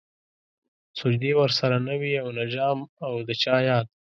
[0.99, 3.85] سجدې ورسره نه وې او نه جام او د چا ياد